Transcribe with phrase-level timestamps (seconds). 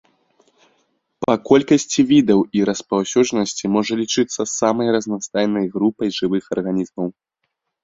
[1.25, 7.07] Па колькасці відаў і распаўсюджанасці можа лічыцца самай разнастайнай групай жывых арганізмаў.